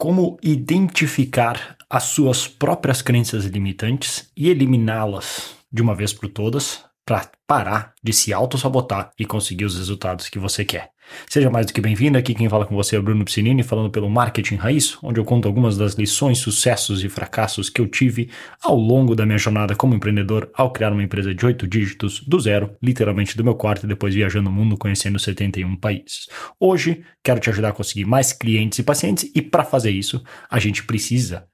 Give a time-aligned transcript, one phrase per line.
[0.00, 7.28] Como identificar as suas próprias crenças limitantes e eliminá-las de uma vez por todas para
[7.48, 10.92] parar de se auto-sabotar e conseguir os resultados que você quer.
[11.28, 14.08] Seja mais do que bem-vindo, aqui quem fala com você é Bruno Piscinini, falando pelo
[14.08, 18.30] Marketing Raiz, onde eu conto algumas das lições, sucessos e fracassos que eu tive
[18.62, 22.38] ao longo da minha jornada como empreendedor ao criar uma empresa de oito dígitos do
[22.40, 26.28] zero, literalmente do meu quarto e depois viajando o mundo conhecendo 71 países.
[26.58, 30.58] Hoje, quero te ajudar a conseguir mais clientes e pacientes e para fazer isso, a
[30.58, 31.46] gente precisa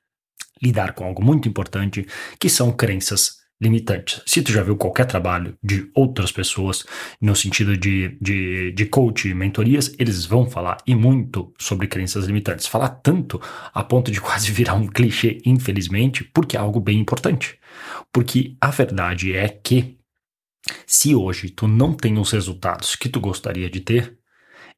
[0.62, 2.06] lidar com algo muito importante,
[2.38, 4.20] que são crenças limitantes.
[4.26, 6.84] Se tu já viu qualquer trabalho de outras pessoas
[7.20, 12.24] no sentido de, de, de coach e mentorias, eles vão falar e muito sobre crenças
[12.26, 12.66] limitantes.
[12.66, 13.40] Falar tanto
[13.72, 17.58] a ponto de quase virar um clichê, infelizmente, porque é algo bem importante.
[18.12, 19.96] Porque a verdade é que
[20.86, 24.18] se hoje tu não tem os resultados que tu gostaria de ter,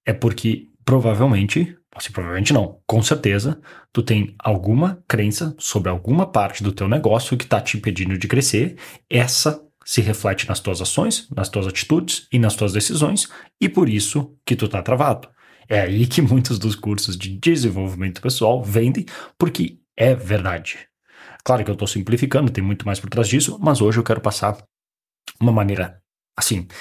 [0.05, 2.79] é porque provavelmente Assim, provavelmente não.
[2.87, 3.59] Com certeza,
[3.91, 8.29] tu tem alguma crença sobre alguma parte do teu negócio que está te impedindo de
[8.29, 8.77] crescer.
[9.09, 13.31] Essa se reflete nas tuas ações, nas tuas atitudes e nas tuas decisões,
[13.61, 15.29] e por isso que tu está travado.
[15.69, 19.07] É aí que muitos dos cursos de desenvolvimento pessoal vendem,
[19.39, 20.89] porque é verdade.
[21.43, 24.21] Claro que eu estou simplificando, tem muito mais por trás disso, mas hoje eu quero
[24.21, 24.59] passar
[25.41, 26.03] uma maneira
[26.37, 26.67] assim.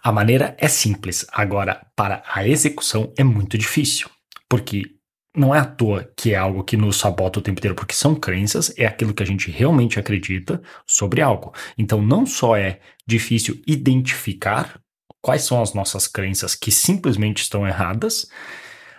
[0.00, 4.08] A maneira é simples, agora para a execução é muito difícil.
[4.48, 4.98] Porque
[5.36, 8.14] não é à toa que é algo que nos sabota o tempo inteiro, porque são
[8.14, 11.52] crenças, é aquilo que a gente realmente acredita sobre algo.
[11.76, 14.80] Então não só é difícil identificar
[15.22, 18.26] quais são as nossas crenças que simplesmente estão erradas,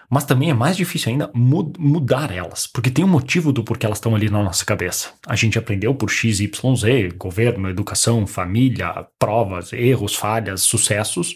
[0.09, 3.99] mas também é mais difícil ainda mudar elas, porque tem um motivo do porquê elas
[3.99, 5.13] estão ali na nossa cabeça.
[5.27, 11.35] A gente aprendeu por X, Y, Z, governo, educação, família, provas, erros, falhas, sucessos,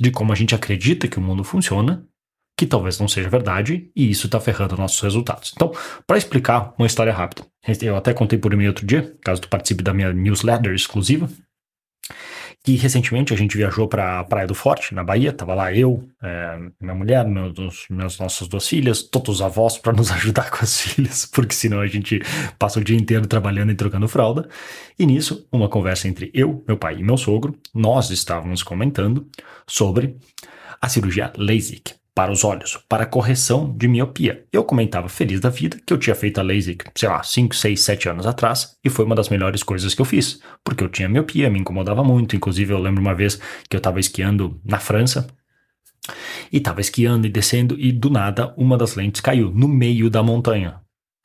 [0.00, 2.04] de como a gente acredita que o mundo funciona,
[2.60, 5.50] que talvez não seja verdade, e isso está ferrando nossos resultados.
[5.56, 5.72] Então,
[6.06, 7.42] para explicar uma história rápida,
[7.80, 11.26] eu até contei por e-mail outro dia, caso tu participe da minha newsletter exclusiva,
[12.62, 16.06] que recentemente a gente viajou para a Praia do Forte, na Bahia, tava lá eu,
[16.22, 20.62] é, minha mulher, meus, meus nossas duas filhas, todos os avós para nos ajudar com
[20.62, 22.20] as filhas, porque senão a gente
[22.58, 24.46] passa o dia inteiro trabalhando e trocando fralda.
[24.98, 29.26] E nisso, uma conversa entre eu, meu pai e meu sogro, nós estávamos comentando
[29.66, 30.14] sobre
[30.78, 34.44] a cirurgia LASIK para os olhos, para correção de miopia.
[34.52, 37.80] Eu comentava feliz da vida que eu tinha feito a LASIK, sei lá, 5, 6,
[37.80, 41.08] 7 anos atrás, e foi uma das melhores coisas que eu fiz, porque eu tinha
[41.08, 42.36] miopia, me incomodava muito.
[42.36, 45.28] Inclusive, eu lembro uma vez que eu estava esquiando na França,
[46.52, 50.22] e estava esquiando e descendo, e do nada uma das lentes caiu no meio da
[50.22, 50.78] montanha.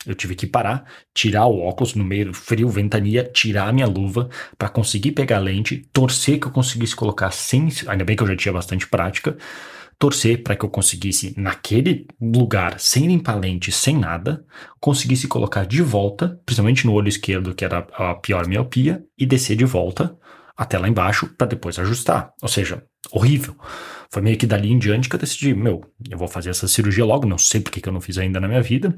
[0.06, 3.88] Eu tive que parar, tirar o óculos no meio do frio, ventania, tirar a minha
[3.88, 7.68] luva para conseguir pegar a lente, torcer que eu conseguisse colocar sem.
[7.86, 9.36] Ainda bem que eu já tinha bastante prática
[9.98, 14.46] torcer para que eu conseguisse, naquele lugar, sem limpar lente, sem nada,
[14.80, 19.56] conseguisse colocar de volta, principalmente no olho esquerdo, que era a pior miopia, e descer
[19.56, 20.18] de volta
[20.58, 22.34] até lá embaixo para depois ajustar.
[22.42, 23.56] Ou seja, horrível.
[24.10, 27.04] Foi meio que dali em diante que eu decidi, meu, eu vou fazer essa cirurgia
[27.04, 28.96] logo, não sei porque que eu não fiz ainda na minha vida,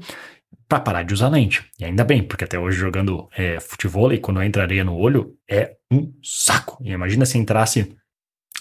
[0.68, 1.64] para parar de usar lente.
[1.78, 5.34] E ainda bem, porque até hoje jogando é, futebol, e quando entra areia no olho,
[5.48, 6.78] é um saco.
[6.82, 7.96] E imagina se entrasse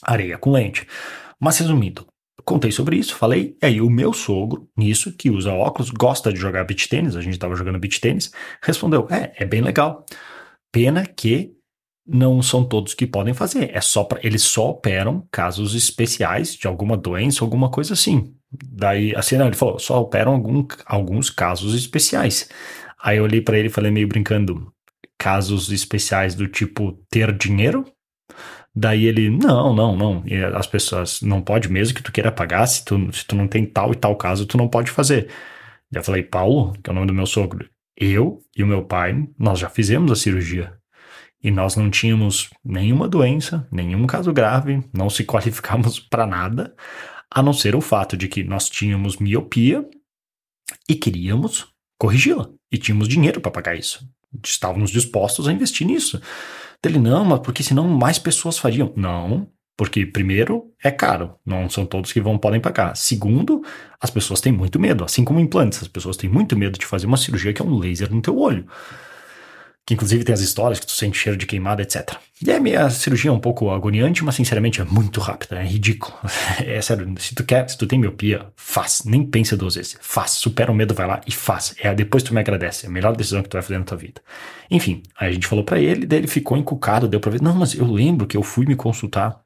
[0.01, 0.87] areia com lente.
[1.39, 2.07] Mas resumindo,
[2.43, 6.39] contei sobre isso, falei, e aí o meu sogro, nisso, que usa óculos, gosta de
[6.39, 8.31] jogar beach tênis, a gente estava jogando beach tênis,
[8.61, 10.05] respondeu, é, é bem legal.
[10.71, 11.53] Pena que
[12.07, 16.67] não são todos que podem fazer, é só para eles só operam casos especiais de
[16.67, 18.33] alguma doença, alguma coisa assim.
[18.49, 22.49] Daí, assim, não, ele falou, só operam algum, alguns casos especiais.
[23.01, 24.71] Aí eu olhei para ele e falei meio brincando,
[25.17, 27.85] casos especiais do tipo ter dinheiro?
[28.79, 30.23] Daí ele, não, não, não.
[30.27, 33.47] E as pessoas, não pode mesmo que tu queira pagar, se tu, se tu não
[33.47, 35.31] tem tal e tal caso, tu não pode fazer.
[35.91, 39.27] Eu falei, Paulo, que é o nome do meu sogro, eu e o meu pai,
[39.39, 40.77] nós já fizemos a cirurgia.
[41.43, 46.75] E nós não tínhamos nenhuma doença, nenhum caso grave, não se qualificamos para nada,
[47.31, 49.83] a não ser o fato de que nós tínhamos miopia
[50.87, 51.67] e queríamos
[51.99, 52.47] corrigi-la.
[52.71, 54.07] E tínhamos dinheiro para pagar isso.
[54.45, 56.21] Estávamos dispostos a investir nisso.
[56.83, 58.93] Dele, não, mas porque senão mais pessoas fariam.
[58.95, 59.47] Não,
[59.77, 62.95] porque primeiro é caro, não são todos que vão podem pagar.
[62.95, 63.61] Segundo,
[64.01, 67.05] as pessoas têm muito medo, assim como implantes, as pessoas têm muito medo de fazer
[67.05, 68.65] uma cirurgia que é um laser no teu olho
[69.87, 72.17] que inclusive tem as histórias que tu sente cheiro de queimada, etc.
[72.45, 76.13] E a minha cirurgia é um pouco agoniante, mas sinceramente é muito rápida, é ridículo.
[76.59, 80.31] É sério, se tu quer, se tu tem miopia, faz, nem pensa duas vezes, faz,
[80.31, 81.73] supera o medo, vai lá e faz.
[81.79, 83.95] É, depois tu me agradece, é a melhor decisão que tu vai fazer na tua
[83.95, 84.21] vida.
[84.69, 87.55] Enfim, aí a gente falou para ele, daí ele ficou encucado, deu pra ver, não,
[87.55, 89.39] mas eu lembro que eu fui me consultar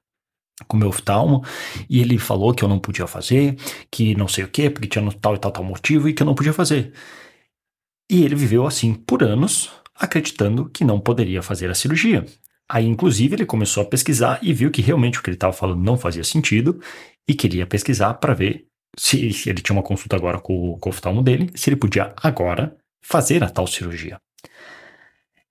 [0.67, 1.43] com meu oftalmo
[1.87, 3.57] e ele falou que eu não podia fazer,
[3.91, 6.25] que não sei o que, porque tinha tal e tal, tal motivo e que eu
[6.25, 6.93] não podia fazer.
[8.09, 12.25] E ele viveu assim por anos, acreditando que não poderia fazer a cirurgia.
[12.67, 15.83] Aí, inclusive, ele começou a pesquisar e viu que realmente o que ele estava falando
[15.83, 16.81] não fazia sentido
[17.27, 18.65] e queria pesquisar para ver
[18.97, 22.75] se, ele tinha uma consulta agora com, com o oftalmo dele, se ele podia agora
[23.01, 24.19] fazer a tal cirurgia.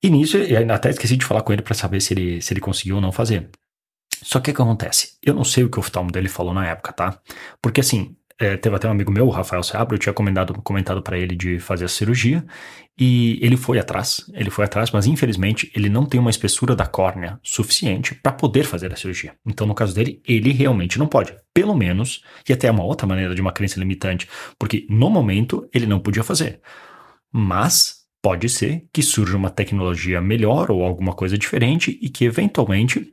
[0.02, 2.60] E nisso, eu até esqueci de falar com ele para saber se ele, se ele
[2.60, 3.50] conseguiu ou não fazer.
[4.22, 5.18] Só que o que acontece?
[5.22, 7.20] Eu não sei o que o oftalmo dele falou na época, tá?
[7.60, 11.02] Porque assim, é, teve até um amigo meu, o Rafael Seabra, eu tinha comentado, comentado
[11.02, 12.42] para ele de fazer a cirurgia
[12.98, 16.86] e ele foi atrás, ele foi atrás, mas infelizmente ele não tem uma espessura da
[16.86, 19.34] córnea suficiente para poder fazer a cirurgia.
[19.46, 21.36] Então, no caso dele, ele realmente não pode.
[21.52, 24.26] Pelo menos, e até uma outra maneira de uma crença limitante,
[24.58, 26.62] porque no momento ele não podia fazer.
[27.30, 33.12] Mas pode ser que surja uma tecnologia melhor ou alguma coisa diferente e que eventualmente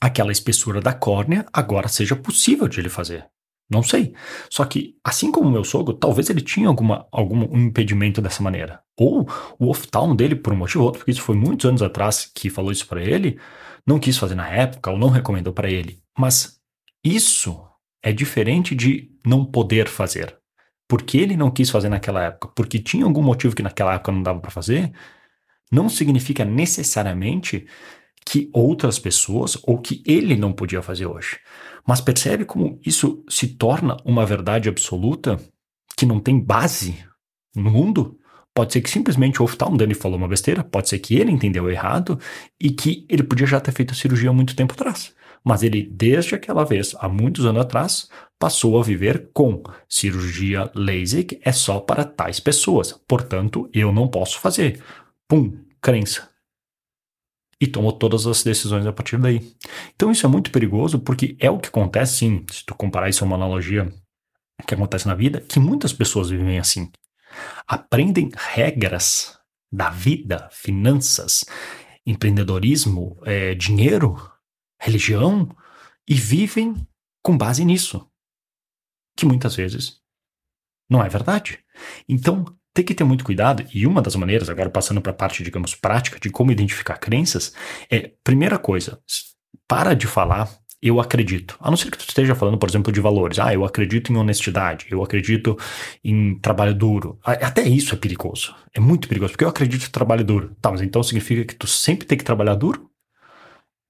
[0.00, 3.33] aquela espessura da córnea agora seja possível de ele fazer.
[3.70, 4.14] Não sei.
[4.50, 8.80] Só que, assim como meu sogro, talvez ele tinha alguma, algum impedimento dessa maneira.
[8.96, 9.28] Ou
[9.58, 12.50] o oftalmo dele, por um motivo ou outro, porque isso foi muitos anos atrás que
[12.50, 13.38] falou isso para ele,
[13.86, 15.98] não quis fazer na época ou não recomendou para ele.
[16.16, 16.60] Mas
[17.02, 17.60] isso
[18.02, 20.38] é diferente de não poder fazer.
[20.86, 24.22] Porque ele não quis fazer naquela época, porque tinha algum motivo que naquela época não
[24.22, 24.92] dava para fazer,
[25.72, 27.66] não significa necessariamente
[28.24, 31.38] que outras pessoas ou que ele não podia fazer hoje.
[31.86, 35.38] Mas percebe como isso se torna uma verdade absoluta
[35.96, 36.96] que não tem base
[37.54, 38.18] no mundo?
[38.54, 41.68] Pode ser que simplesmente o oftalmo dele falou uma besteira, pode ser que ele entendeu
[41.68, 42.18] errado
[42.58, 45.12] e que ele podia já ter feito a cirurgia há muito tempo atrás.
[45.44, 51.40] Mas ele, desde aquela vez, há muitos anos atrás, passou a viver com cirurgia LASIK
[51.42, 52.98] é só para tais pessoas.
[53.06, 54.82] Portanto, eu não posso fazer.
[55.28, 56.33] Pum, crença
[57.64, 59.54] e tomou todas as decisões a partir daí.
[59.94, 63.24] Então isso é muito perigoso porque é o que acontece, sim, se tu comparar isso
[63.24, 63.90] a uma analogia
[64.66, 66.90] que acontece na vida, que muitas pessoas vivem assim.
[67.66, 69.38] Aprendem regras
[69.72, 71.44] da vida, finanças,
[72.06, 74.14] empreendedorismo, é, dinheiro,
[74.78, 75.48] religião
[76.08, 76.74] e vivem
[77.22, 78.06] com base nisso,
[79.16, 80.00] que muitas vezes
[80.88, 81.58] não é verdade.
[82.06, 82.44] Então,
[82.74, 85.74] tem que ter muito cuidado, e uma das maneiras, agora passando para a parte, digamos,
[85.76, 87.54] prática de como identificar crenças,
[87.90, 89.00] é, primeira coisa,
[89.68, 90.50] para de falar
[90.84, 91.56] eu acredito.
[91.60, 93.38] A não ser que tu esteja falando, por exemplo, de valores.
[93.38, 95.56] Ah, eu acredito em honestidade, eu acredito
[96.04, 97.18] em trabalho duro.
[97.24, 98.54] Até isso é perigoso.
[98.74, 100.54] É muito perigoso, porque eu acredito em trabalho duro.
[100.60, 102.90] Tá, mas então significa que tu sempre tem que trabalhar duro?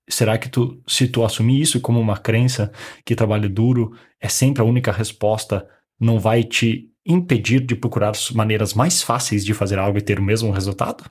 [0.08, 2.70] Será que tu, se tu assumir isso como uma crença,
[3.04, 5.66] que trabalho duro é sempre a única resposta,
[5.98, 10.22] não vai te impedir de procurar maneiras mais fáceis de fazer algo e ter o
[10.22, 11.04] mesmo resultado?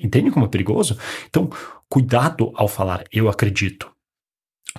[0.00, 0.98] Entende como é perigoso?
[1.28, 1.50] Então,
[1.88, 3.90] cuidado ao falar eu acredito.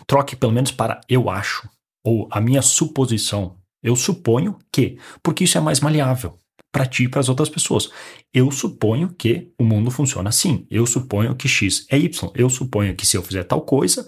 [0.07, 1.69] Troque pelo menos para eu acho
[2.03, 3.57] ou a minha suposição.
[3.83, 6.38] Eu suponho que, porque isso é mais maleável
[6.71, 7.89] para ti e para as outras pessoas.
[8.33, 10.65] Eu suponho que o mundo funciona assim.
[10.69, 12.31] Eu suponho que X é Y.
[12.33, 14.07] Eu suponho que se eu fizer tal coisa,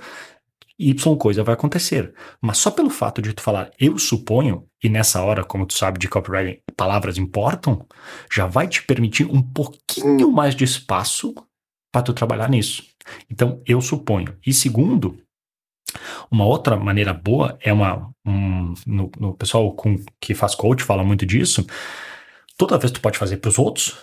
[0.90, 2.14] Y coisa vai acontecer.
[2.42, 6.00] Mas só pelo fato de tu falar eu suponho, e nessa hora, como tu sabe
[6.00, 7.86] de copywriting, palavras importam,
[8.32, 11.34] já vai te permitir um pouquinho mais de espaço
[11.92, 12.84] para tu trabalhar nisso.
[13.30, 14.36] Então, eu suponho.
[14.46, 15.18] E segundo,
[16.30, 18.12] uma outra maneira boa é uma.
[18.26, 21.66] Um, no, no pessoal com, que faz coach fala muito disso.
[22.58, 23.98] Toda vez tu pode fazer para os outros,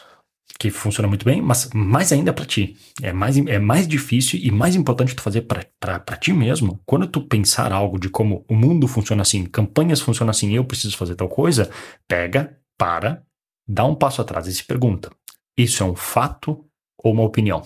[0.58, 2.76] que funciona muito bem, mas mais ainda para ti.
[3.02, 6.80] É mais, é mais difícil e mais importante tu fazer para ti mesmo.
[6.84, 10.96] Quando tu pensar algo de como o mundo funciona assim, campanhas funcionam assim, eu preciso
[10.96, 11.70] fazer tal coisa,
[12.06, 13.22] pega, para,
[13.66, 15.10] dá um passo atrás e se pergunta:
[15.56, 16.64] isso é um fato
[17.02, 17.62] ou uma opinião?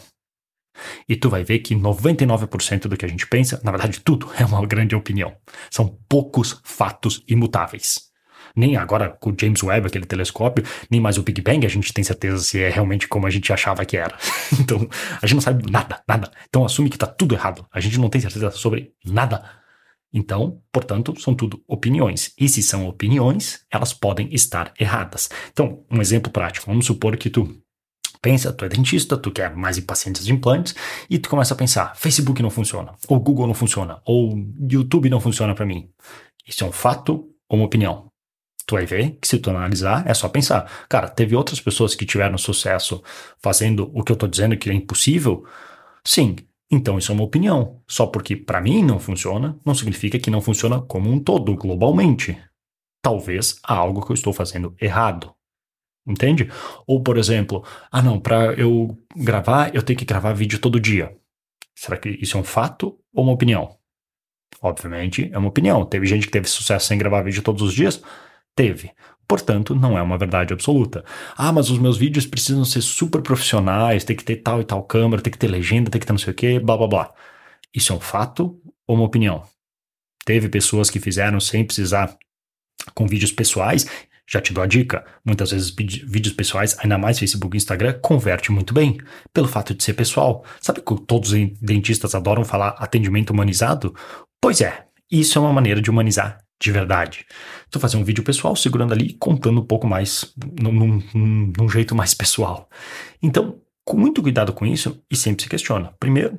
[1.08, 4.44] E tu vai ver que 99% do que a gente pensa, na verdade, tudo é
[4.44, 5.36] uma grande opinião.
[5.70, 8.13] São poucos fatos imutáveis
[8.54, 11.92] nem agora com o James Webb, aquele telescópio, nem mais o Big Bang, a gente
[11.92, 14.16] tem certeza se é realmente como a gente achava que era.
[14.60, 14.88] então,
[15.20, 16.30] a gente não sabe nada, nada.
[16.48, 17.66] Então, assume que está tudo errado.
[17.72, 19.42] A gente não tem certeza sobre nada.
[20.12, 22.32] Então, portanto, são tudo opiniões.
[22.38, 25.28] E se são opiniões, elas podem estar erradas.
[25.52, 26.66] Então, um exemplo prático.
[26.66, 27.60] Vamos supor que tu
[28.22, 30.74] pensa, tu é dentista, tu quer mais pacientes de implantes,
[31.10, 34.32] e tu começa a pensar, Facebook não funciona, ou Google não funciona, ou
[34.66, 35.90] YouTube não funciona para mim.
[36.48, 38.10] Isso é um fato ou uma opinião?
[38.66, 40.70] Tu vai ver que se tu analisar, é só pensar.
[40.88, 43.02] Cara, teve outras pessoas que tiveram sucesso
[43.42, 45.46] fazendo o que eu tô dizendo que é impossível?
[46.04, 46.36] Sim.
[46.70, 47.82] Então isso é uma opinião.
[47.86, 52.36] Só porque para mim não funciona, não significa que não funciona como um todo, globalmente.
[53.02, 55.34] Talvez há algo que eu estou fazendo errado.
[56.06, 56.50] Entende?
[56.86, 61.16] Ou, por exemplo, ah não, para eu gravar, eu tenho que gravar vídeo todo dia.
[61.74, 63.76] Será que isso é um fato ou uma opinião?
[64.60, 65.84] Obviamente, é uma opinião.
[65.84, 68.02] Teve gente que teve sucesso sem gravar vídeo todos os dias?
[68.56, 68.92] Teve.
[69.26, 71.04] Portanto, não é uma verdade absoluta.
[71.36, 74.82] Ah, mas os meus vídeos precisam ser super profissionais, tem que ter tal e tal
[74.84, 77.14] câmera, tem que ter legenda, tem que ter não sei o quê, blá blá blá.
[77.74, 79.42] Isso é um fato ou uma opinião?
[80.24, 82.16] Teve pessoas que fizeram sem precisar
[82.94, 83.86] com vídeos pessoais.
[84.26, 88.50] Já te dou a dica, muitas vezes vídeos pessoais, ainda mais Facebook e Instagram, converte
[88.50, 88.98] muito bem,
[89.34, 90.44] pelo fato de ser pessoal.
[90.60, 93.94] Sabe que todos os dentistas adoram falar atendimento humanizado?
[94.40, 97.26] Pois é, isso é uma maneira de humanizar de verdade.
[97.70, 101.94] Tu fazer um vídeo pessoal segurando ali, contando um pouco mais, num, num, num jeito
[101.94, 102.70] mais pessoal.
[103.22, 105.94] Então, com muito cuidado com isso e sempre se questiona.
[106.00, 106.38] Primeiro,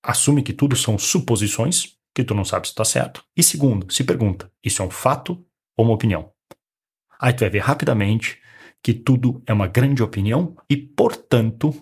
[0.00, 3.24] assume que tudo são suposições, que tu não sabe se está certo.
[3.36, 5.44] E segundo, se pergunta: isso é um fato
[5.76, 6.32] ou uma opinião?
[7.20, 8.40] Aí tu vai ver rapidamente
[8.80, 11.74] que tudo é uma grande opinião e, portanto,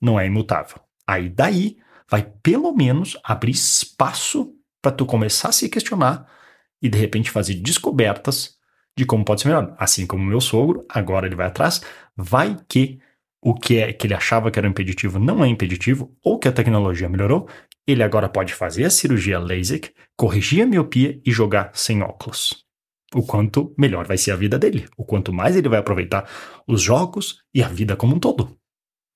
[0.00, 0.80] não é imutável.
[1.06, 1.76] Aí daí
[2.10, 6.26] vai pelo menos abrir espaço para tu começar a se questionar
[6.82, 8.54] e de repente fazer descobertas
[8.96, 9.74] de como pode ser melhor.
[9.78, 11.80] Assim como o meu sogro, agora ele vai atrás,
[12.16, 13.00] vai que
[13.42, 16.52] o que é que ele achava que era impeditivo não é impeditivo, ou que a
[16.52, 17.46] tecnologia melhorou,
[17.86, 22.64] ele agora pode fazer a cirurgia LASIK, corrigir a miopia e jogar sem óculos.
[23.14, 26.28] O quanto melhor vai ser a vida dele, o quanto mais ele vai aproveitar
[26.66, 28.56] os jogos e a vida como um todo.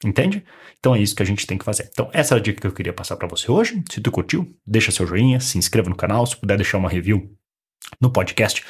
[0.05, 0.45] Entende?
[0.79, 1.88] Então é isso que a gente tem que fazer.
[1.91, 3.83] Então essa é a dica que eu queria passar para você hoje.
[3.91, 7.35] Se tu curtiu, deixa seu joinha, se inscreva no canal, se puder deixar uma review
[8.00, 8.64] no podcast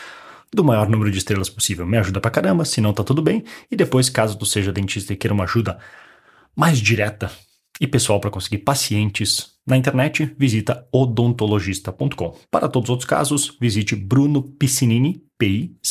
[0.52, 1.86] do maior número de estrelas possível.
[1.86, 3.44] Me ajuda pra caramba, se não tá tudo bem.
[3.70, 5.78] E depois, caso tu seja dentista e queira uma ajuda
[6.56, 7.30] mais direta
[7.80, 12.36] e pessoal para conseguir pacientes na internet, visita odontologista.com.
[12.50, 15.86] Para todos os outros casos, visite Bruno Piscinini, P-I-C-I-N-I-N-I.com,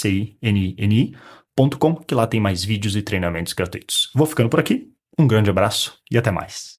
[1.95, 4.09] que lá tem mais vídeos e treinamentos gratuitos.
[4.13, 6.75] Vou ficando por aqui, um grande abraço e até mais.